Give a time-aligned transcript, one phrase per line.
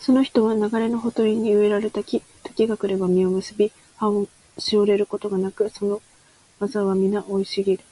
[0.00, 4.26] その人は流れのほとりに植えられた木、時が来れば実を結び、葉も
[4.56, 6.00] しおれることがなく、その
[6.66, 7.84] 業はみな生い茂る